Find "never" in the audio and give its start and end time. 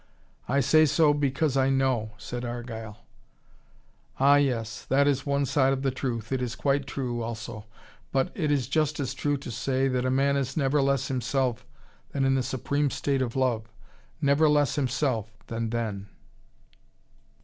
10.57-10.81, 14.19-14.49